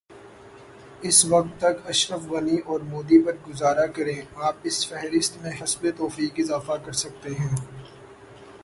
[1.01, 6.33] اس وقت تک اشرف غنی اورمودی پر گزارا کریں آپ اس فہرست میں حسب توفیق
[6.37, 7.55] اضافہ کرسکتے ہیں۔